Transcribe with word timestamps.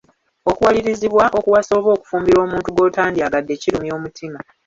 Okuwalirizibwa 0.49 1.23
okuwasa 1.37 1.71
oba 1.79 1.89
okufumbirwa 1.95 2.41
omuntu 2.45 2.69
gw'otandyagadde 2.75 3.53
kirumya 3.61 3.93
omutima. 3.97 4.39